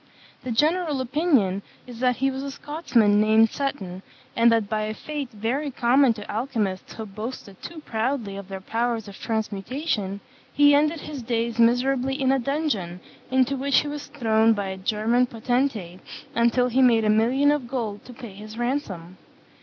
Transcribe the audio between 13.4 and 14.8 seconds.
which he was thrown by a